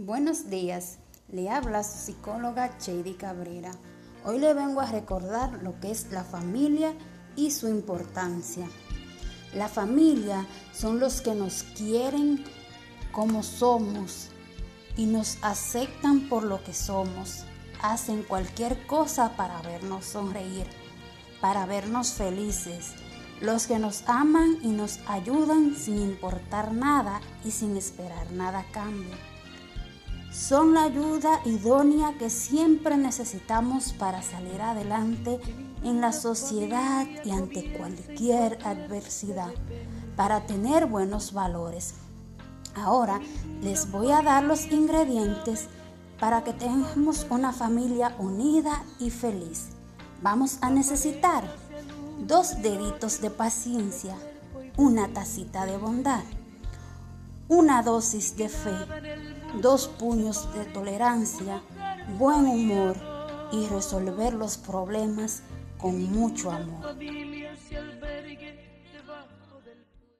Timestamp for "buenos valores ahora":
40.86-43.20